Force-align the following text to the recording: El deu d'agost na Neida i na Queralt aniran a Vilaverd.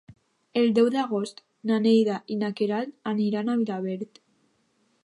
El 0.61 0.71
deu 0.77 0.87
d'agost 0.95 1.43
na 1.73 1.77
Neida 1.85 2.17
i 2.37 2.39
na 2.45 2.51
Queralt 2.61 2.97
aniran 3.13 3.55
a 3.57 3.61
Vilaverd. 3.63 4.23